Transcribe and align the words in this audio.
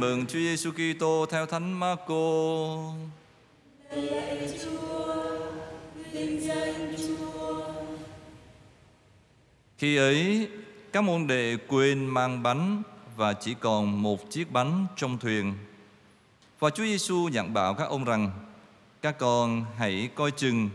Mừng 0.00 0.26
Chúa 0.26 0.38
Giêsu 0.38 0.70
Kitô 0.70 1.26
theo 1.30 1.46
Thánh 1.46 1.72
Marco. 1.72 2.14
Khi 9.78 9.96
ấy, 9.96 10.48
các 10.92 11.04
môn 11.04 11.26
đệ 11.26 11.56
quên 11.68 12.06
mang 12.06 12.42
bánh 12.42 12.82
và 13.16 13.32
chỉ 13.32 13.54
còn 13.54 14.02
một 14.02 14.30
chiếc 14.30 14.52
bánh 14.52 14.86
trong 14.96 15.18
thuyền. 15.18 15.54
Và 16.58 16.70
Chúa 16.70 16.84
Giêsu 16.84 17.28
dặn 17.28 17.54
bảo 17.54 17.74
các 17.74 17.84
ông 17.84 18.04
rằng: 18.04 18.30
Các 19.02 19.18
con 19.18 19.64
hãy 19.76 20.10
coi 20.14 20.30
chừng 20.30 20.70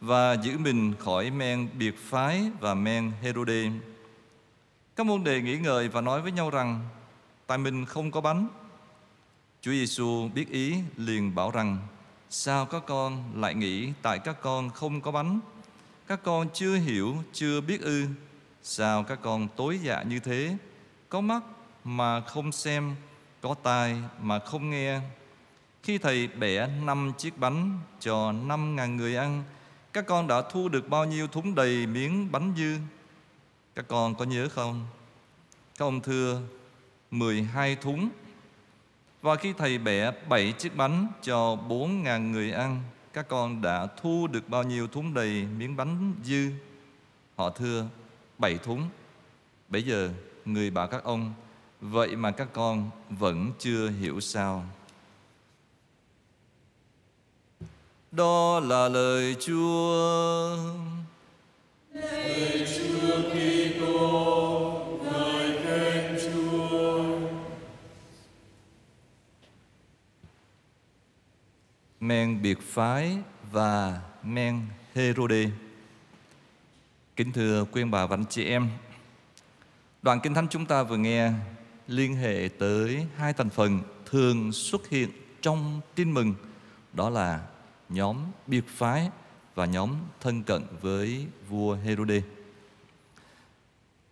và 0.00 0.36
giữ 0.42 0.58
mình 0.58 0.92
khỏi 0.98 1.30
men 1.30 1.68
biệt 1.78 1.98
phái 1.98 2.42
và 2.60 2.74
men 2.74 3.12
Herode. 3.22 3.70
Các 4.96 5.06
môn 5.06 5.24
đệ 5.24 5.40
nghĩ 5.40 5.58
ngợi 5.58 5.88
và 5.88 6.00
nói 6.00 6.22
với 6.22 6.32
nhau 6.32 6.50
rằng: 6.50 6.80
Tại 7.46 7.58
mình 7.58 7.86
không 7.86 8.10
có 8.10 8.20
bánh. 8.20 8.48
Chúa 9.62 9.72
Giêsu 9.72 10.28
biết 10.34 10.50
ý 10.50 10.74
liền 10.96 11.34
bảo 11.34 11.50
rằng: 11.50 11.78
Sao 12.30 12.66
các 12.66 12.82
con 12.86 13.40
lại 13.40 13.54
nghĩ 13.54 13.92
tại 14.02 14.18
các 14.18 14.36
con 14.42 14.70
không 14.70 15.00
có 15.00 15.10
bánh? 15.10 15.40
Các 16.06 16.20
con 16.22 16.48
chưa 16.54 16.76
hiểu, 16.76 17.16
chưa 17.32 17.60
biết 17.60 17.80
ư? 17.80 18.06
Sao 18.62 19.02
các 19.02 19.18
con 19.22 19.48
tối 19.56 19.78
dạ 19.82 20.02
như 20.02 20.20
thế? 20.20 20.56
Có 21.08 21.20
mắt 21.20 21.42
mà 21.84 22.20
không 22.20 22.52
xem, 22.52 22.94
có 23.40 23.54
tai 23.62 23.96
mà 24.22 24.38
không 24.38 24.70
nghe. 24.70 25.00
Khi 25.82 25.98
thầy 25.98 26.28
bẻ 26.28 26.66
năm 26.66 27.12
chiếc 27.18 27.38
bánh 27.38 27.78
cho 28.00 28.32
năm 28.32 28.76
ngàn 28.76 28.96
người 28.96 29.16
ăn, 29.16 29.44
các 29.92 30.06
con 30.06 30.26
đã 30.26 30.42
thu 30.42 30.68
được 30.68 30.88
bao 30.88 31.04
nhiêu 31.04 31.26
thúng 31.26 31.54
đầy 31.54 31.86
miếng 31.86 32.32
bánh 32.32 32.54
dư? 32.56 32.76
Các 33.74 33.88
con 33.88 34.14
có 34.14 34.24
nhớ 34.24 34.48
không? 34.48 34.86
Các 35.78 35.84
ông 35.84 36.00
thưa 36.00 36.42
12 37.10 37.76
thúng 37.76 38.08
và 39.22 39.36
khi 39.36 39.52
thầy 39.52 39.78
bẻ 39.78 40.10
bảy 40.28 40.52
chiếc 40.52 40.76
bánh 40.76 41.06
cho 41.22 41.56
bốn 41.56 42.02
ngàn 42.02 42.32
người 42.32 42.52
ăn, 42.52 42.82
Các 43.12 43.28
con 43.28 43.62
đã 43.62 43.86
thu 43.86 44.26
được 44.26 44.48
bao 44.48 44.62
nhiêu 44.62 44.86
thúng 44.86 45.14
đầy 45.14 45.44
miếng 45.58 45.76
bánh 45.76 46.14
dư? 46.24 46.50
Họ 47.36 47.50
thưa, 47.50 47.86
bảy 48.38 48.58
thúng. 48.58 48.88
Bây 49.68 49.82
giờ, 49.82 50.10
người 50.44 50.70
bảo 50.70 50.88
các 50.88 51.04
ông, 51.04 51.34
Vậy 51.80 52.16
mà 52.16 52.30
các 52.30 52.48
con 52.52 52.90
vẫn 53.10 53.52
chưa 53.58 53.90
hiểu 53.90 54.20
sao. 54.20 54.64
Đó 58.10 58.60
là 58.60 58.88
lời 58.88 59.36
Chúa. 59.40 60.56
Lời 61.92 62.66
Chúa. 62.76 62.79
Men 72.00 72.42
biệt 72.42 72.58
phái 72.60 73.18
và 73.52 74.00
men 74.22 74.60
Herode. 74.94 75.50
Kính 77.16 77.32
thưa 77.32 77.64
quý 77.64 77.84
bà 77.84 78.06
và 78.06 78.16
anh 78.16 78.24
chị 78.30 78.44
em, 78.44 78.68
đoạn 80.02 80.20
kinh 80.22 80.34
thánh 80.34 80.46
chúng 80.50 80.66
ta 80.66 80.82
vừa 80.82 80.96
nghe 80.96 81.32
liên 81.86 82.14
hệ 82.14 82.48
tới 82.58 83.06
hai 83.16 83.32
thành 83.32 83.50
phần 83.50 83.80
thường 84.06 84.52
xuất 84.52 84.88
hiện 84.88 85.10
trong 85.42 85.80
tin 85.94 86.12
mừng, 86.12 86.34
đó 86.92 87.10
là 87.10 87.46
nhóm 87.88 88.16
biệt 88.46 88.64
phái 88.68 89.10
và 89.54 89.66
nhóm 89.66 89.94
thân 90.20 90.42
cận 90.42 90.62
với 90.80 91.26
vua 91.48 91.74
Herode. 91.74 92.22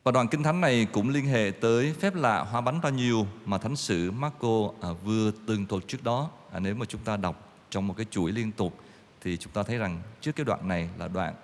Và 0.05 0.12
đoạn 0.12 0.28
kinh 0.28 0.42
thánh 0.42 0.61
này 0.61 0.86
cũng 0.92 1.09
liên 1.09 1.27
hệ 1.27 1.53
tới 1.61 1.94
phép 2.00 2.14
lạ 2.14 2.41
hoa 2.41 2.61
bánh 2.61 2.81
bao 2.81 2.92
nhiêu 2.92 3.27
mà 3.44 3.59
thánh 3.59 3.77
sử 3.77 4.11
Marco 4.11 4.70
à, 4.81 4.89
vừa 5.05 5.31
từng 5.47 5.66
thuật 5.66 5.83
trước 5.89 6.05
đó. 6.05 6.31
À, 6.53 6.61
nếu 6.61 6.75
mà 6.75 6.86
chúng 6.86 7.00
ta 7.00 7.16
đọc 7.16 7.47
trong 7.70 7.86
một 7.86 7.94
cái 7.97 8.06
chuỗi 8.11 8.33
liên 8.33 8.52
tục 8.52 8.78
thì 9.20 9.36
chúng 9.36 9.52
ta 9.52 9.62
thấy 9.62 9.78
rằng 9.78 10.00
trước 10.20 10.33
cái 10.36 10.44
đoạn 10.44 10.69
này 10.69 10.88
là 10.98 11.08
đoạn 11.08 11.34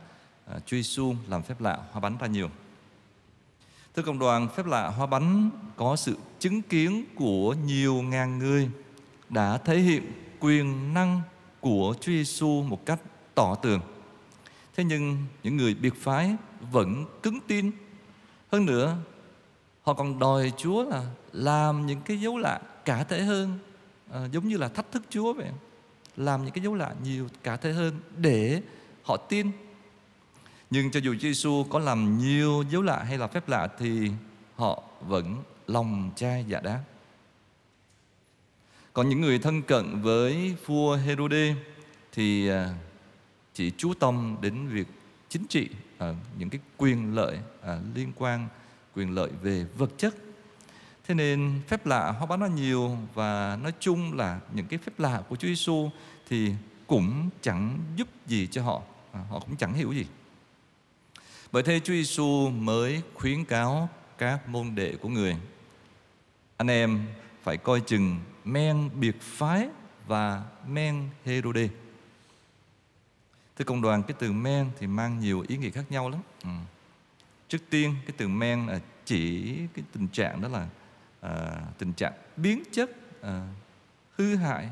à, 0.47 0.59
truy 0.67 0.83
Giêsu 0.83 1.15
làm 1.29 1.43
phép 1.43 1.61
lạ 1.61 1.79
hoa 1.93 2.01
bánh 2.01 2.17
ra 2.19 2.27
nhiều. 2.27 2.51
Thưa 3.97 4.03
cộng 4.03 4.19
đoàn, 4.19 4.49
phép 4.57 4.67
lạ 4.67 4.89
hoa 4.89 5.07
bánh 5.07 5.51
có 5.77 5.97
sự 5.97 6.17
chứng 6.39 6.63
kiến 6.63 7.05
của 7.15 7.55
nhiều 7.67 8.03
ngàn 8.03 8.39
người 8.39 8.71
đã 9.29 9.59
thể 9.59 9.79
hiện 9.79 10.13
quyền 10.41 10.95
năng 10.95 11.21
của 11.61 11.95
Chúa 12.01 12.13
Giêsu 12.13 12.63
một 12.63 12.87
cách 12.87 13.01
tỏ 13.35 13.55
tường. 13.55 13.81
Thế 14.77 14.85
nhưng 14.85 15.19
những 15.43 15.57
người 15.57 15.75
biệt 15.75 15.95
phái 15.95 16.37
vẫn 16.73 17.05
cứng 17.23 17.39
tin. 17.47 17.71
Hơn 18.53 18.67
nữa, 18.67 18.97
họ 19.83 19.95
còn 19.95 20.19
đòi 20.19 20.53
Chúa 20.57 20.85
là 20.85 21.07
làm 21.33 21.87
những 21.87 22.01
cái 22.01 22.21
dấu 22.21 22.39
lạ 22.39 22.61
cả 22.85 23.05
thể 23.05 23.23
hơn, 23.23 23.59
à, 24.13 24.29
giống 24.33 24.49
như 24.49 24.57
là 24.57 24.69
thách 24.69 24.93
thức 24.93 25.03
Chúa 25.11 25.33
vậy. 25.33 25.51
Làm 26.17 26.45
những 26.45 26.55
cái 26.55 26.65
dấu 26.65 26.75
lạ 26.75 26.95
nhiều 27.03 27.29
cả 27.43 27.57
thế 27.57 27.73
hơn 27.73 28.01
để 28.17 28.63
họ 29.03 29.17
tin. 29.17 29.51
Nhưng 30.71 30.91
cho 30.91 31.01
dù 31.01 31.15
Chúa 31.15 31.19
Giêsu 31.21 31.65
có 31.71 31.79
làm 31.79 32.19
nhiều 32.19 32.65
dấu 32.71 32.83
lạ 32.83 33.03
hay 33.03 33.19
là 33.19 33.27
phép 33.27 33.49
lạ 33.49 33.69
thì 33.79 34.11
họ 34.57 34.83
vẫn 35.01 35.43
lòng 35.67 36.11
chai 36.17 36.45
dạ 36.49 36.61
đáp. 36.61 36.81
Còn 38.93 39.09
những 39.09 39.21
người 39.21 39.39
thân 39.39 39.63
cận 39.63 40.03
với 40.03 40.55
vua 40.67 40.97
Herode 40.97 41.55
thì 42.13 42.49
à, 42.49 42.75
chỉ 43.55 43.71
chú 43.77 43.95
tâm 43.95 44.37
đến 44.41 44.69
việc 44.69 44.87
chính 45.29 45.47
trị 45.47 45.69
à, 45.99 46.15
những 46.39 46.51
cái 46.51 46.61
quyền 46.77 47.15
lợi 47.15 47.39
à, 47.63 47.79
liên 47.95 48.13
quan 48.17 48.49
quyền 48.95 49.15
lợi 49.15 49.31
về 49.43 49.67
vật 49.77 49.91
chất 49.99 50.15
thế 51.05 51.15
nên 51.15 51.61
phép 51.69 51.87
lạ 51.87 52.13
họ 52.13 52.27
bán 52.27 52.41
nó 52.41 52.47
nhiều 52.47 52.97
và 53.15 53.59
nói 53.63 53.73
chung 53.81 54.17
là 54.17 54.41
những 54.53 54.67
cái 54.67 54.79
phép 54.79 54.93
lạ 54.99 55.23
của 55.29 55.37
Chúa 55.37 55.49
Giêsu 55.49 55.91
thì 56.29 56.53
cũng 56.87 57.29
chẳng 57.43 57.79
giúp 57.97 58.09
gì 58.27 58.47
cho 58.47 58.63
họ 58.63 58.83
à, 59.13 59.21
họ 59.31 59.39
cũng 59.39 59.57
chẳng 59.57 59.75
hiểu 59.75 59.93
gì 59.93 60.07
bởi 61.53 61.63
thế 61.63 61.81
Chúa 61.81 61.93
Giêsu 61.93 62.51
mới 62.51 63.03
khuyến 63.15 63.45
cáo 63.45 63.89
các 64.19 64.49
môn 64.49 64.75
đệ 64.75 64.97
của 64.97 65.09
người 65.09 65.37
anh 66.57 66.71
em 66.71 67.07
phải 67.43 67.57
coi 67.57 67.81
chừng 67.81 68.21
men 68.45 68.91
biệt 69.01 69.17
phái 69.21 69.69
và 70.07 70.43
men 70.67 71.09
Herode 71.25 71.69
Thưa 73.57 73.65
công 73.65 73.83
đoàn, 73.83 74.03
cái 74.03 74.17
từ 74.19 74.33
men 74.33 74.71
thì 74.79 74.87
mang 74.87 75.21
nhiều 75.21 75.45
ý 75.49 75.57
nghĩa 75.57 75.71
khác 75.71 75.85
nhau 75.91 76.11
lắm. 76.11 76.21
Ừ. 76.43 76.49
Trước 77.49 77.59
tiên, 77.71 77.95
cái 78.07 78.15
từ 78.17 78.29
men 78.29 78.67
là 78.67 78.81
chỉ 79.05 79.43
cái 79.75 79.85
tình 79.93 80.09
trạng 80.09 80.41
đó 80.41 80.49
là 80.49 80.69
à, 81.25 81.61
tình 81.79 81.93
trạng 81.93 82.13
biến 82.37 82.63
chất, 82.73 82.91
à, 83.21 83.49
hư 84.17 84.37
hại. 84.37 84.69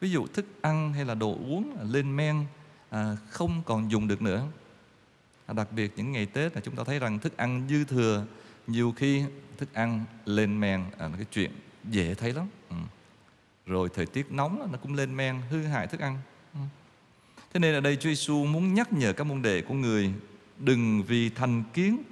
Ví 0.00 0.10
dụ 0.10 0.26
thức 0.26 0.46
ăn 0.60 0.92
hay 0.92 1.04
là 1.04 1.14
đồ 1.14 1.30
uống 1.30 1.76
lên 1.92 2.16
men 2.16 2.44
à, 2.90 3.16
không 3.30 3.62
còn 3.66 3.90
dùng 3.90 4.08
được 4.08 4.22
nữa. 4.22 4.46
À, 5.46 5.54
đặc 5.54 5.72
biệt 5.72 5.92
những 5.96 6.12
ngày 6.12 6.26
Tết 6.26 6.54
là 6.54 6.60
chúng 6.60 6.76
ta 6.76 6.84
thấy 6.84 6.98
rằng 6.98 7.18
thức 7.18 7.36
ăn 7.36 7.66
dư 7.68 7.84
thừa 7.84 8.26
nhiều 8.66 8.92
khi 8.96 9.24
thức 9.58 9.74
ăn 9.74 10.04
lên 10.24 10.60
men 10.60 10.84
à, 10.98 11.08
là 11.08 11.16
cái 11.16 11.26
chuyện 11.32 11.50
dễ 11.84 12.14
thấy 12.14 12.32
lắm. 12.32 12.46
Ừ. 12.70 12.76
Rồi 13.66 13.88
thời 13.94 14.06
tiết 14.06 14.32
nóng 14.32 14.68
nó 14.72 14.78
cũng 14.82 14.94
lên 14.94 15.16
men 15.16 15.40
hư 15.50 15.62
hại 15.62 15.86
thức 15.86 16.00
ăn. 16.00 16.18
Ừ. 16.54 16.60
Thế 17.52 17.60
nên 17.60 17.74
ở 17.74 17.80
đây 17.80 17.96
Chúa 17.96 18.08
Giêsu 18.08 18.44
muốn 18.44 18.74
nhắc 18.74 18.92
nhở 18.92 19.12
các 19.12 19.24
môn 19.24 19.42
đệ 19.42 19.62
của 19.62 19.74
người 19.74 20.12
đừng 20.58 21.02
vì 21.02 21.28
thành 21.30 21.62
kiến 21.72 22.02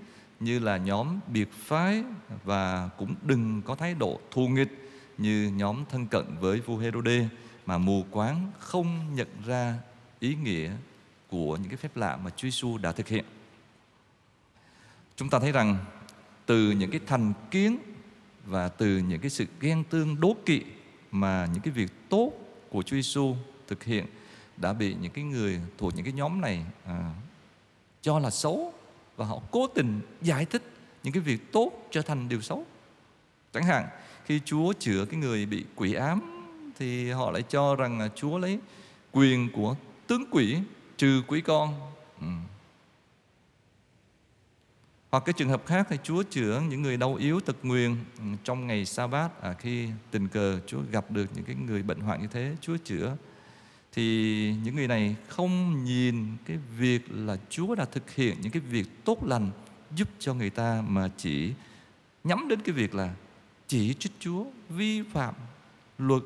như 0.44 0.58
là 0.58 0.76
nhóm 0.76 1.20
biệt 1.26 1.52
phái 1.52 2.04
và 2.44 2.90
cũng 2.98 3.14
đừng 3.22 3.62
có 3.62 3.74
thái 3.74 3.94
độ 3.94 4.20
thù 4.30 4.48
nghịch 4.48 4.90
như 5.18 5.52
nhóm 5.56 5.84
thân 5.90 6.06
cận 6.06 6.24
với 6.40 6.60
vua 6.60 6.76
Herode 6.76 7.28
mà 7.66 7.78
mù 7.78 8.04
quáng 8.10 8.52
không 8.58 9.14
nhận 9.14 9.28
ra 9.46 9.78
ý 10.20 10.34
nghĩa 10.34 10.70
của 11.28 11.56
những 11.56 11.68
cái 11.68 11.76
phép 11.76 11.96
lạ 11.96 12.16
mà 12.16 12.30
Chúa 12.30 12.48
Giêsu 12.48 12.78
đã 12.78 12.92
thực 12.92 13.08
hiện. 13.08 13.24
Chúng 15.16 15.28
ta 15.30 15.38
thấy 15.38 15.52
rằng 15.52 15.76
từ 16.46 16.70
những 16.70 16.90
cái 16.90 17.00
thành 17.06 17.32
kiến 17.50 17.78
và 18.46 18.68
từ 18.68 18.98
những 18.98 19.20
cái 19.20 19.30
sự 19.30 19.46
ghen 19.60 19.84
tương 19.84 20.20
đố 20.20 20.36
kỵ 20.46 20.62
mà 21.10 21.48
những 21.52 21.62
cái 21.62 21.72
việc 21.72 21.92
tốt 22.08 22.32
của 22.70 22.82
Chúa 22.82 22.96
Giêsu 22.96 23.36
thực 23.68 23.84
hiện 23.84 24.06
đã 24.56 24.72
bị 24.72 24.94
những 24.94 25.12
cái 25.12 25.24
người 25.24 25.60
thuộc 25.78 25.94
những 25.94 26.04
cái 26.04 26.12
nhóm 26.12 26.40
này 26.40 26.64
à, 26.84 27.14
cho 28.02 28.18
là 28.18 28.30
xấu 28.30 28.74
và 29.16 29.24
họ 29.24 29.38
cố 29.50 29.66
tình 29.66 30.00
giải 30.22 30.44
thích 30.44 30.62
những 31.02 31.12
cái 31.12 31.22
việc 31.22 31.52
tốt 31.52 31.72
trở 31.90 32.02
thành 32.02 32.28
điều 32.28 32.40
xấu. 32.40 32.66
Chẳng 33.52 33.64
hạn 33.64 33.88
khi 34.24 34.40
Chúa 34.44 34.72
chữa 34.72 35.04
cái 35.04 35.20
người 35.20 35.46
bị 35.46 35.64
quỷ 35.76 35.94
ám 35.94 36.20
thì 36.78 37.10
họ 37.10 37.30
lại 37.30 37.42
cho 37.42 37.76
rằng 37.76 37.98
là 37.98 38.08
Chúa 38.14 38.38
lấy 38.38 38.58
quyền 39.12 39.48
của 39.52 39.76
tướng 40.06 40.24
quỷ 40.30 40.58
trừ 40.96 41.22
quỷ 41.26 41.40
con. 41.40 41.92
Ừ. 42.20 42.26
Hoặc 45.10 45.22
cái 45.26 45.32
trường 45.32 45.48
hợp 45.48 45.62
khác 45.66 45.86
thì 45.90 45.96
Chúa 46.02 46.22
chữa 46.22 46.62
những 46.68 46.82
người 46.82 46.96
đau 46.96 47.14
yếu 47.14 47.40
tật 47.40 47.56
nguyền 47.62 47.96
ừ, 48.18 48.24
trong 48.44 48.66
ngày 48.66 48.84
sa 48.84 49.06
bát 49.06 49.42
à, 49.42 49.52
khi 49.52 49.88
tình 50.10 50.28
cờ 50.28 50.60
Chúa 50.66 50.80
gặp 50.90 51.10
được 51.10 51.26
những 51.34 51.44
cái 51.44 51.56
người 51.56 51.82
bệnh 51.82 52.00
hoạn 52.00 52.22
như 52.22 52.26
thế, 52.26 52.56
Chúa 52.60 52.76
chữa 52.84 53.16
thì 53.92 54.54
những 54.64 54.76
người 54.76 54.88
này 54.88 55.16
không 55.28 55.84
nhìn 55.84 56.36
cái 56.46 56.58
việc 56.78 57.02
là 57.10 57.36
Chúa 57.50 57.74
đã 57.74 57.84
thực 57.84 58.10
hiện 58.10 58.36
những 58.40 58.52
cái 58.52 58.62
việc 58.62 59.04
tốt 59.04 59.24
lành 59.24 59.50
giúp 59.96 60.08
cho 60.18 60.34
người 60.34 60.50
ta 60.50 60.82
mà 60.88 61.10
chỉ 61.16 61.52
nhắm 62.24 62.48
đến 62.48 62.60
cái 62.64 62.74
việc 62.74 62.94
là 62.94 63.14
chỉ 63.66 63.94
trích 63.94 64.12
Chúa, 64.20 64.44
vi 64.68 65.02
phạm 65.02 65.34
luật 65.98 66.22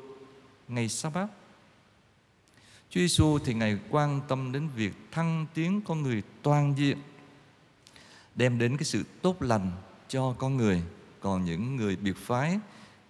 ngày 0.67 0.89
sa 0.89 1.09
bát 1.09 1.27
Chúa 2.89 2.99
Giêsu 2.99 3.39
thì 3.39 3.53
Ngài 3.53 3.79
quan 3.89 4.21
tâm 4.27 4.51
đến 4.51 4.69
việc 4.75 4.93
thăng 5.11 5.45
tiến 5.53 5.81
con 5.81 6.01
người 6.01 6.23
toàn 6.41 6.73
diện, 6.77 6.97
đem 8.35 8.57
đến 8.57 8.77
cái 8.77 8.83
sự 8.83 9.03
tốt 9.21 9.41
lành 9.41 9.71
cho 10.07 10.35
con 10.37 10.57
người. 10.57 10.81
Còn 11.19 11.45
những 11.45 11.75
người 11.75 11.95
biệt 11.95 12.17
phái 12.17 12.59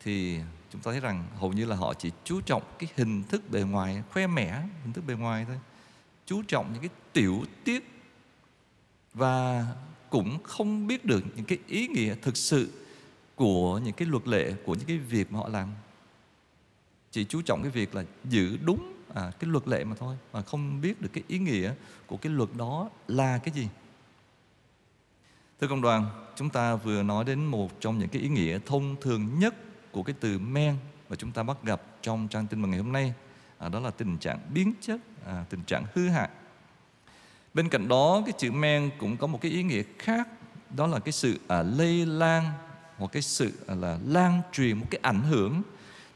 thì 0.03 0.39
chúng 0.71 0.81
ta 0.81 0.91
thấy 0.91 0.99
rằng 0.99 1.25
hầu 1.35 1.53
như 1.53 1.65
là 1.65 1.75
họ 1.75 1.93
chỉ 1.93 2.11
chú 2.23 2.41
trọng 2.41 2.63
cái 2.79 2.89
hình 2.95 3.23
thức 3.23 3.49
bề 3.49 3.61
ngoài 3.61 4.03
khoe 4.11 4.27
mẽ 4.27 4.61
hình 4.83 4.93
thức 4.93 5.03
bề 5.07 5.13
ngoài 5.13 5.45
thôi. 5.47 5.59
Chú 6.25 6.41
trọng 6.47 6.73
những 6.73 6.81
cái 6.81 6.89
tiểu 7.13 7.43
tiết 7.63 7.83
và 9.13 9.67
cũng 10.09 10.43
không 10.43 10.87
biết 10.87 11.05
được 11.05 11.23
những 11.35 11.45
cái 11.45 11.57
ý 11.67 11.87
nghĩa 11.87 12.15
thực 12.21 12.37
sự 12.37 12.69
của 13.35 13.77
những 13.77 13.93
cái 13.93 14.07
luật 14.07 14.27
lệ 14.27 14.53
của 14.65 14.75
những 14.75 14.87
cái 14.87 14.97
việc 14.97 15.31
mà 15.31 15.39
họ 15.39 15.49
làm. 15.49 15.69
Chỉ 17.11 17.25
chú 17.25 17.41
trọng 17.41 17.61
cái 17.61 17.71
việc 17.71 17.95
là 17.95 18.03
giữ 18.25 18.57
đúng 18.63 18.93
à, 19.13 19.31
cái 19.39 19.49
luật 19.49 19.67
lệ 19.67 19.83
mà 19.83 19.95
thôi 19.99 20.17
mà 20.33 20.41
không 20.41 20.81
biết 20.81 21.01
được 21.01 21.09
cái 21.13 21.23
ý 21.27 21.39
nghĩa 21.39 21.73
của 22.07 22.17
cái 22.17 22.31
luật 22.31 22.49
đó 22.57 22.89
là 23.07 23.37
cái 23.37 23.53
gì. 23.53 23.67
Thưa 25.61 25.67
công 25.67 25.81
đoàn 25.81 26.05
chúng 26.35 26.49
ta 26.49 26.75
vừa 26.75 27.03
nói 27.03 27.23
đến 27.23 27.45
một 27.45 27.81
trong 27.81 27.99
những 27.99 28.09
cái 28.09 28.21
ý 28.21 28.29
nghĩa 28.29 28.59
thông 28.65 28.95
thường 29.01 29.39
nhất 29.39 29.55
của 29.91 30.03
cái 30.03 30.15
từ 30.19 30.39
men 30.39 30.77
mà 31.09 31.15
chúng 31.15 31.31
ta 31.31 31.43
bắt 31.43 31.57
gặp 31.63 31.81
trong 32.01 32.27
trang 32.27 32.47
tin 32.47 32.61
mừng 32.61 32.71
ngày 32.71 32.79
hôm 32.79 32.91
nay 32.91 33.13
à, 33.57 33.69
đó 33.69 33.79
là 33.79 33.91
tình 33.91 34.17
trạng 34.17 34.39
biến 34.53 34.73
chất 34.81 35.01
à, 35.25 35.45
tình 35.49 35.63
trạng 35.63 35.85
hư 35.93 36.09
hại. 36.09 36.29
Bên 37.53 37.69
cạnh 37.69 37.87
đó 37.87 38.21
cái 38.25 38.33
chữ 38.37 38.51
men 38.51 38.89
cũng 38.97 39.17
có 39.17 39.27
một 39.27 39.41
cái 39.41 39.51
ý 39.51 39.63
nghĩa 39.63 39.83
khác 39.99 40.27
đó 40.75 40.87
là 40.87 40.99
cái 40.99 41.11
sự 41.11 41.39
à, 41.47 41.61
lây 41.61 42.05
lan 42.05 42.51
một 42.99 43.11
cái 43.11 43.21
sự 43.21 43.53
à, 43.67 43.75
là 43.75 43.99
lan 44.05 44.41
truyền 44.51 44.77
một 44.77 44.85
cái 44.89 44.99
ảnh 45.03 45.21
hưởng. 45.21 45.61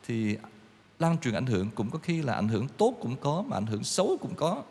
Thì 0.07 0.37
lan 0.99 1.17
truyền 1.17 1.33
ảnh 1.33 1.45
hưởng 1.45 1.69
cũng 1.71 1.89
có 1.89 1.99
khi 1.99 2.21
là 2.21 2.33
ảnh 2.33 2.47
hưởng 2.47 2.67
tốt 2.67 2.95
cũng 3.01 3.15
có 3.21 3.43
mà 3.47 3.57
ảnh 3.57 3.65
hưởng 3.65 3.83
xấu 3.83 4.17
cũng 4.21 4.35
có. 4.35 4.63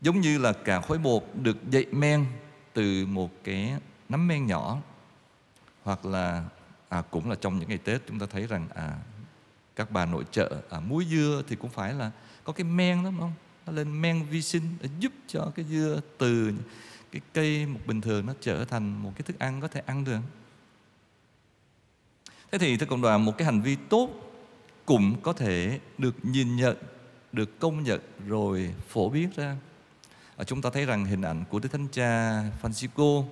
Giống 0.00 0.20
như 0.20 0.38
là 0.38 0.52
cả 0.52 0.80
khối 0.80 0.98
bột 0.98 1.24
được 1.34 1.70
dậy 1.70 1.86
men 1.92 2.26
từ 2.72 3.06
một 3.06 3.30
cái 3.44 3.74
nắm 4.08 4.28
men 4.28 4.46
nhỏ 4.46 4.78
hoặc 5.82 6.04
là 6.04 6.44
à, 6.90 7.02
cũng 7.10 7.30
là 7.30 7.36
trong 7.40 7.58
những 7.58 7.68
ngày 7.68 7.78
Tết 7.78 8.00
chúng 8.08 8.18
ta 8.18 8.26
thấy 8.26 8.46
rằng 8.46 8.68
à, 8.74 8.98
các 9.76 9.90
bà 9.90 10.06
nội 10.06 10.24
trợ 10.30 10.62
à, 10.70 10.80
muối 10.80 11.04
dưa 11.04 11.42
thì 11.48 11.56
cũng 11.56 11.70
phải 11.70 11.94
là 11.94 12.10
có 12.44 12.52
cái 12.52 12.64
men 12.64 13.04
đó 13.04 13.10
đúng 13.10 13.20
không? 13.20 13.32
Nó 13.66 13.72
lên 13.72 14.02
men 14.02 14.24
vi 14.30 14.42
sinh 14.42 14.62
để 14.80 14.88
giúp 14.98 15.12
cho 15.26 15.52
cái 15.54 15.64
dưa 15.64 16.00
từ 16.18 16.52
cái 17.12 17.20
cây 17.32 17.66
một 17.66 17.80
bình 17.86 18.00
thường 18.00 18.26
nó 18.26 18.32
trở 18.40 18.64
thành 18.64 19.02
một 19.02 19.12
cái 19.14 19.22
thức 19.22 19.38
ăn 19.38 19.60
có 19.60 19.68
thể 19.68 19.82
ăn 19.86 20.04
được. 20.04 20.18
Thế 22.52 22.58
thì 22.58 22.76
thưa 22.76 22.86
cộng 22.86 23.02
đoàn 23.02 23.24
một 23.24 23.38
cái 23.38 23.44
hành 23.44 23.60
vi 23.60 23.76
tốt 23.76 24.10
cũng 24.84 25.20
có 25.22 25.32
thể 25.32 25.80
được 25.98 26.14
nhìn 26.22 26.56
nhận, 26.56 26.76
được 27.32 27.58
công 27.58 27.82
nhận 27.82 28.00
rồi 28.26 28.74
phổ 28.88 29.08
biến 29.08 29.30
ra. 29.36 29.56
À, 30.36 30.44
chúng 30.44 30.62
ta 30.62 30.70
thấy 30.70 30.86
rằng 30.86 31.04
hình 31.04 31.22
ảnh 31.22 31.44
của 31.50 31.58
Đức 31.58 31.68
Thánh 31.72 31.88
Cha 31.92 32.42
Francisco 32.62 33.24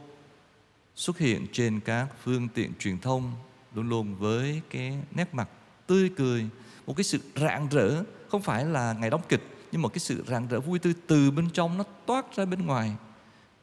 xuất 0.94 1.18
hiện 1.18 1.46
trên 1.52 1.80
các 1.80 2.06
phương 2.22 2.48
tiện 2.48 2.72
truyền 2.78 2.98
thông 2.98 3.32
luôn 3.74 3.88
luôn 3.88 4.14
với 4.14 4.62
cái 4.70 4.98
nét 5.10 5.34
mặt 5.34 5.48
tươi 5.86 6.10
cười 6.16 6.48
một 6.86 6.96
cái 6.96 7.04
sự 7.04 7.20
rạng 7.36 7.68
rỡ 7.68 8.04
không 8.28 8.42
phải 8.42 8.64
là 8.64 8.92
ngày 8.92 9.10
đóng 9.10 9.22
kịch 9.28 9.42
nhưng 9.72 9.82
một 9.82 9.88
cái 9.88 9.98
sự 9.98 10.24
rạng 10.28 10.48
rỡ 10.48 10.60
vui 10.60 10.78
tươi 10.78 10.94
từ 11.06 11.30
bên 11.30 11.50
trong 11.50 11.78
nó 11.78 11.84
toát 12.06 12.36
ra 12.36 12.44
bên 12.44 12.66
ngoài. 12.66 12.96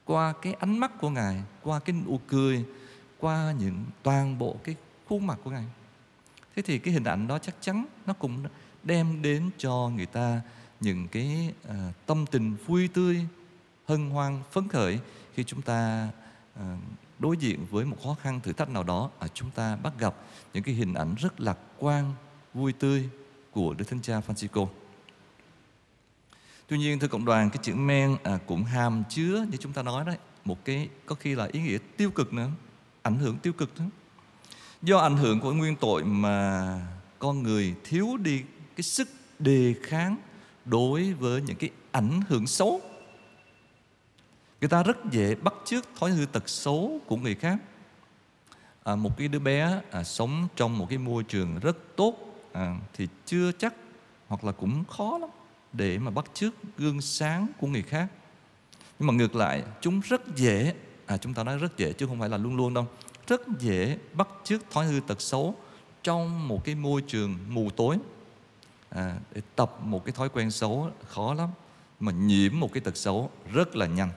Qua 0.06 0.34
cái 0.42 0.54
ánh 0.54 0.78
mắt 0.78 0.92
của 1.00 1.10
ngài 1.10 1.44
qua 1.64 1.80
cái 1.80 1.96
nụ 2.06 2.20
cười 2.28 2.66
qua 3.20 3.54
những 3.60 3.86
toàn 4.04 4.40
bộ 4.40 4.58
cái 4.64 4.76
khuôn 5.10 5.28
mặt 5.28 5.40
của 5.44 5.52
ngài. 5.52 5.66
Thế 6.56 6.62
thì 6.62 6.80
cái 6.80 6.94
hình 6.94 7.04
ảnh 7.04 7.28
đó 7.28 7.40
chắc 7.40 7.56
chắn 7.62 7.86
nó 8.06 8.14
cũng 8.14 8.44
đem 8.84 9.22
đến 9.22 9.50
cho 9.58 9.92
người 9.96 10.06
ta 10.06 10.42
những 10.80 11.08
cái 11.08 11.54
uh, 11.68 11.74
tâm 12.06 12.26
tình 12.32 12.56
vui 12.66 12.88
tươi 12.88 13.26
hân 13.88 14.10
hoan 14.10 14.40
phấn 14.52 14.68
khởi 14.68 15.00
khi 15.34 15.44
chúng 15.44 15.62
ta 15.62 16.10
ờ, 16.56 16.76
đối 17.20 17.38
diện 17.38 17.66
với 17.72 17.86
một 17.86 17.98
khó 18.04 18.16
khăn 18.22 18.40
thử 18.44 18.54
thách 18.54 18.70
nào 18.70 18.84
đó 18.84 19.10
à, 19.20 19.28
chúng 19.34 19.52
ta 19.52 19.76
bắt 19.76 19.94
gặp 20.00 20.16
những 20.54 20.64
cái 20.64 20.76
hình 20.76 20.94
ảnh 20.94 21.16
rất 21.16 21.42
lạc 21.42 21.58
quan 21.78 22.14
vui 22.54 22.74
tươi 22.74 23.10
của 23.52 23.74
Đức 23.74 23.86
Thánh 23.90 24.02
Cha 24.02 24.22
Francisco. 24.28 24.68
Tuy 26.68 26.78
nhiên 26.78 27.00
thưa 27.00 27.08
cộng 27.08 27.26
đoàn 27.26 27.50
cái 27.50 27.60
chữ 27.64 27.76
men 27.76 28.18
à, 28.24 28.40
cũng 28.46 28.64
hàm 28.64 29.04
chứa 29.10 29.46
như 29.52 29.58
chúng 29.58 29.74
ta 29.74 29.84
nói 29.84 30.06
đấy 30.06 30.18
một 30.46 30.66
cái 30.66 30.90
có 31.06 31.16
khi 31.16 31.36
là 31.36 31.50
ý 31.52 31.62
nghĩa 31.62 31.78
tiêu 31.98 32.12
cực 32.12 32.34
nữa 32.34 32.50
ảnh 33.02 33.18
hưởng 33.18 33.38
tiêu 33.38 33.54
cực 33.54 33.80
nữa 33.80 33.86
do 34.82 34.98
ảnh 34.98 35.18
hưởng 35.18 35.40
của 35.40 35.54
nguyên 35.54 35.76
tội 35.76 36.04
mà 36.04 36.80
con 37.20 37.44
người 37.44 37.76
thiếu 37.84 38.18
đi 38.18 38.42
cái 38.76 38.84
sức 38.84 39.10
đề 39.40 39.76
kháng 39.84 40.18
đối 40.66 41.14
với 41.14 41.42
những 41.42 41.58
cái 41.58 41.70
ảnh 41.92 42.22
hưởng 42.28 42.48
xấu 42.48 42.82
người 44.66 44.70
ta 44.70 44.84
rất 44.84 44.98
dễ 45.12 45.36
bắt 45.36 45.54
chước 45.66 45.86
thói 46.00 46.12
hư 46.12 46.26
tật 46.26 46.50
xấu 46.50 47.00
của 47.06 47.18
người 47.18 47.36
khác. 47.36 47.58
À, 48.84 48.96
một 48.96 49.18
cái 49.18 49.28
đứa 49.28 49.40
bé 49.40 49.82
à, 49.92 50.04
sống 50.04 50.48
trong 50.56 50.78
một 50.78 50.86
cái 50.90 50.98
môi 50.98 51.24
trường 51.24 51.60
rất 51.60 51.78
tốt 51.96 52.16
à, 52.54 52.76
thì 52.94 53.08
chưa 53.26 53.52
chắc 53.52 53.74
hoặc 54.28 54.44
là 54.44 54.52
cũng 54.52 54.84
khó 54.86 55.18
lắm 55.18 55.30
để 55.74 55.98
mà 55.98 56.12
bắt 56.12 56.26
chước 56.34 56.54
gương 56.78 57.02
sáng 57.02 57.48
của 57.60 57.68
người 57.68 57.82
khác. 57.82 58.08
Nhưng 59.00 59.08
mà 59.08 59.14
ngược 59.14 59.36
lại 59.36 59.64
chúng 59.82 60.00
rất 60.00 60.36
dễ 60.36 60.74
à 61.06 61.18
chúng 61.18 61.34
ta 61.34 61.44
nói 61.44 61.58
rất 61.58 61.78
dễ 61.78 61.94
chứ 61.94 62.08
không 62.08 62.20
phải 62.20 62.30
là 62.30 62.38
luôn 62.38 62.56
luôn 62.56 62.74
đâu 62.74 62.88
rất 63.28 63.42
dễ 63.60 63.98
bắt 64.14 64.28
chước 64.44 64.62
thói 64.72 64.86
hư 64.86 65.00
tật 65.08 65.22
xấu 65.22 65.56
trong 66.04 66.48
một 66.48 66.66
cái 66.66 66.76
môi 66.76 67.02
trường 67.02 67.38
mù 67.50 67.70
tối. 67.70 67.98
À, 68.90 69.18
để 69.34 69.42
tập 69.56 69.78
một 69.84 70.06
cái 70.06 70.14
thói 70.14 70.30
quen 70.30 70.52
xấu 70.52 70.92
khó 71.08 71.34
lắm 71.34 71.50
mà 72.00 72.12
nhiễm 72.12 72.60
một 72.60 72.74
cái 72.74 72.82
tật 72.82 72.98
xấu 72.98 73.30
rất 73.54 73.76
là 73.76 73.86
nhanh. 73.86 74.10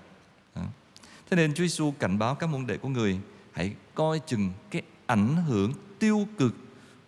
Thế 1.31 1.37
nên 1.37 1.55
Chúa 1.55 1.65
Giêsu 1.65 1.91
cảnh 1.99 2.19
báo 2.19 2.35
các 2.35 2.47
môn 2.47 2.67
đệ 2.67 2.77
của 2.77 2.89
người, 2.89 3.21
hãy 3.53 3.75
coi 3.95 4.21
chừng 4.27 4.53
cái 4.71 4.83
ảnh 5.07 5.37
hưởng 5.37 5.73
tiêu 5.99 6.29
cực 6.39 6.55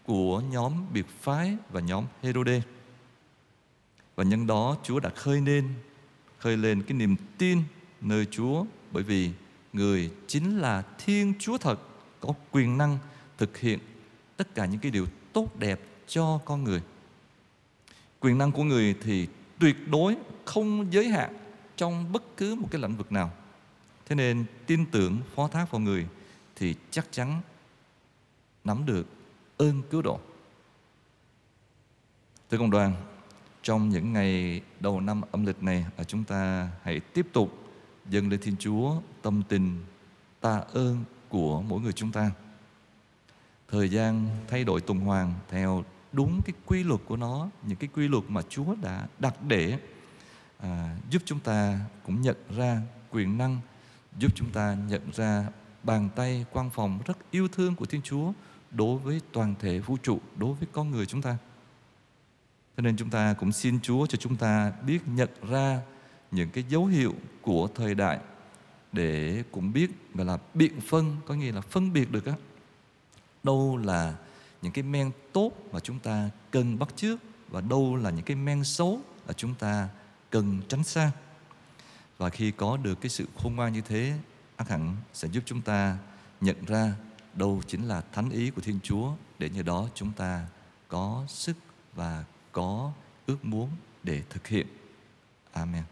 của 0.05 0.41
nhóm 0.41 0.73
biệt 0.93 1.07
phái 1.21 1.57
và 1.71 1.81
nhóm 1.81 2.05
Herode. 2.23 2.63
Và 4.17 4.25
nhân 4.25 4.47
đó 4.47 4.77
Chúa 4.83 5.01
đã 5.01 5.09
khơi 5.09 5.41
lên 5.41 5.69
khơi 6.39 6.57
lên 6.57 6.83
cái 6.83 6.99
niềm 6.99 7.17
tin 7.39 7.63
nơi 8.01 8.27
Chúa, 8.31 8.65
bởi 8.93 9.03
vì 9.03 9.31
người 9.73 10.11
chính 10.27 10.59
là 10.59 10.83
Thiên 11.05 11.35
Chúa 11.39 11.59
thật, 11.59 11.81
có 12.21 12.33
quyền 12.51 12.79
năng 12.79 12.99
thực 13.39 13.59
hiện 13.59 13.79
tất 14.37 14.55
cả 14.55 14.67
những 14.67 14.81
cái 14.81 14.91
điều 14.91 15.07
tốt 15.33 15.59
đẹp 15.59 15.81
cho 16.07 16.41
con 16.45 16.65
người. 16.65 16.83
Quyền 18.21 18.39
năng 18.39 18.53
của 18.53 18.65
người 18.65 18.95
thì 19.03 19.29
tuyệt 19.59 19.77
đối 19.89 20.17
không 20.45 20.93
giới 20.93 21.09
hạn 21.09 21.37
trong 21.77 22.13
bất 22.13 22.23
cứ 22.37 22.55
một 22.55 22.69
cái 22.71 22.81
lĩnh 22.81 22.97
vực 22.97 23.13
nào. 23.13 23.31
Thế 24.11 24.17
nên 24.17 24.45
tin 24.67 24.87
tưởng 24.87 25.19
phó 25.35 25.49
thác 25.49 25.71
vào 25.71 25.81
người 25.81 26.07
thì 26.57 26.75
chắc 26.91 27.07
chắn 27.11 27.41
nắm 28.65 28.87
được 28.87 29.07
ơn 29.57 29.83
cứu 29.91 30.03
độ. 30.03 30.21
Thưa 32.51 32.59
công 32.59 32.71
đoàn, 32.71 32.95
trong 33.63 33.89
những 33.89 34.13
ngày 34.13 34.61
đầu 34.81 35.01
năm 35.01 35.21
âm 35.33 35.47
lịch 35.47 35.63
này, 35.63 35.87
à, 35.97 36.05
chúng 36.05 36.25
ta 36.25 36.71
hãy 36.83 37.01
tiếp 37.01 37.27
tục 37.33 37.51
dâng 38.09 38.29
lên 38.29 38.41
Thiên 38.41 38.57
Chúa 38.59 38.95
tâm 39.23 39.43
tình 39.49 39.85
tạ 40.41 40.63
ơn 40.73 41.05
của 41.29 41.63
mỗi 41.63 41.81
người 41.81 41.93
chúng 41.93 42.13
ta. 42.13 42.31
Thời 43.69 43.89
gian 43.89 44.29
thay 44.49 44.65
đổi 44.65 44.81
tuần 44.81 45.01
hoàn 45.01 45.35
theo 45.49 45.85
đúng 46.13 46.41
cái 46.45 46.55
quy 46.67 46.85
luật 46.85 47.01
của 47.07 47.17
nó, 47.17 47.49
những 47.63 47.79
cái 47.79 47.91
quy 47.95 48.09
luật 48.09 48.25
mà 48.29 48.43
Chúa 48.49 48.75
đã 48.83 49.07
đặt 49.19 49.35
để 49.49 49.79
à, 50.59 50.97
giúp 51.11 51.23
chúng 51.25 51.41
ta 51.41 51.81
cũng 52.07 52.21
nhận 52.21 52.37
ra 52.57 52.83
quyền 53.11 53.39
năng 53.39 53.61
giúp 54.19 54.33
chúng 54.35 54.51
ta 54.51 54.77
nhận 54.89 55.13
ra 55.13 55.47
bàn 55.83 56.09
tay 56.17 56.45
quang 56.53 56.71
phòng 56.71 57.01
rất 57.07 57.19
yêu 57.31 57.49
thương 57.49 57.75
của 57.75 57.85
Thiên 57.85 58.03
Chúa 58.03 58.33
đối 58.71 58.99
với 58.99 59.21
toàn 59.33 59.55
thể 59.61 59.79
vũ 59.79 59.97
trụ, 60.03 60.19
đối 60.37 60.55
với 60.55 60.69
con 60.73 60.91
người 60.91 61.07
chúng 61.07 61.23
ta. 61.23 61.37
Cho 62.77 62.83
nên 62.83 62.97
chúng 62.97 63.11
ta 63.11 63.35
cũng 63.39 63.53
xin 63.53 63.81
Chúa 63.81 64.07
cho 64.07 64.17
chúng 64.17 64.37
ta 64.37 64.73
biết 64.87 65.01
nhận 65.07 65.29
ra 65.49 65.81
những 66.31 66.51
cái 66.51 66.65
dấu 66.69 66.87
hiệu 66.87 67.15
của 67.43 67.69
thời 67.75 67.95
đại 67.95 68.19
để 68.93 69.43
cũng 69.53 69.73
biết 69.73 69.91
gọi 70.15 70.27
là 70.27 70.39
biện 70.55 70.81
phân 70.81 71.17
có 71.27 71.35
nghĩa 71.35 71.53
là 71.53 71.61
phân 71.61 71.93
biệt 71.93 72.11
được 72.11 72.27
á 72.27 72.33
đâu 73.43 73.77
là 73.77 74.15
những 74.63 74.73
cái 74.73 74.85
men 74.85 75.11
tốt 75.33 75.53
mà 75.73 75.81
chúng 75.81 75.99
ta 75.99 76.31
cần 76.51 76.79
bắt 76.79 76.89
chước 76.97 77.19
và 77.49 77.61
đâu 77.61 77.97
là 77.97 78.11
những 78.11 78.25
cái 78.25 78.37
men 78.37 78.65
xấu 78.65 79.01
là 79.27 79.33
chúng 79.33 79.55
ta 79.55 79.89
cần 80.31 80.61
tránh 80.69 80.85
xa 80.85 81.11
và 82.21 82.31
khi 82.31 82.51
có 82.51 82.77
được 82.77 83.01
cái 83.01 83.11
sự 83.11 83.27
khôn 83.43 83.57
ngoan 83.57 83.73
như 83.73 83.81
thế, 83.81 84.19
ác 84.57 84.69
hẳn 84.69 84.97
sẽ 85.13 85.29
giúp 85.29 85.43
chúng 85.47 85.63
ta 85.63 85.99
nhận 86.41 86.65
ra 86.67 86.95
đâu 87.35 87.63
chính 87.67 87.89
là 87.89 88.03
thánh 88.13 88.31
ý 88.31 88.51
của 88.51 88.61
Thiên 88.61 88.79
Chúa, 88.83 89.13
để 89.39 89.51
nhờ 89.51 89.63
đó 89.63 89.89
chúng 89.95 90.13
ta 90.13 90.47
có 90.89 91.25
sức 91.29 91.57
và 91.95 92.25
có 92.53 92.93
ước 93.27 93.45
muốn 93.45 93.71
để 94.03 94.23
thực 94.31 94.47
hiện. 94.47 94.67
Amen. 95.53 95.83